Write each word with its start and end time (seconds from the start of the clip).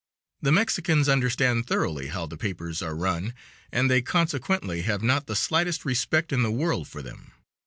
The 0.41 0.51
Mexicans 0.51 1.07
understand 1.07 1.67
thoroughly 1.67 2.07
how 2.07 2.25
the 2.25 2.35
papers 2.35 2.81
are 2.81 2.95
run, 2.95 3.35
and 3.71 3.87
they 3.87 4.01
consequently 4.01 4.81
have 4.81 5.03
not 5.03 5.27
the 5.27 5.35
slightest 5.35 5.85
respect 5.85 6.33
in 6.33 6.41
the 6.41 6.49
world 6.49 6.87
for 6.87 7.03
them. 7.03 7.33